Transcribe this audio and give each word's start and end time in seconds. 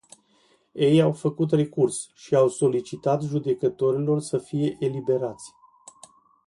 Ei 0.73 1.01
au 1.01 1.11
făcut 1.13 1.51
recurs 1.51 2.09
și 2.13 2.35
au 2.35 2.47
solicitat 2.49 3.21
judecătorilor 3.21 4.19
să 4.19 4.37
fie 4.37 4.77
eliberați. 4.79 5.53